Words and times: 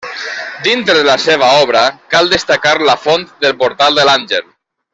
Dintre 0.67 0.95
de 0.99 1.03
la 1.07 1.17
seva 1.25 1.49
obra 1.65 1.83
cal 2.15 2.31
destacar 2.33 2.73
la 2.91 2.97
font 3.05 3.27
del 3.45 3.55
Portal 3.61 4.01
de 4.01 4.07
l'Àngel. 4.11 4.49